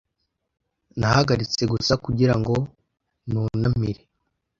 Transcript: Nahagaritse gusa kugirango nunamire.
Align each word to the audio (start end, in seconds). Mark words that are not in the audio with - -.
Nahagaritse 0.99 1.63
gusa 1.73 1.93
kugirango 2.05 2.53
nunamire. 3.29 4.01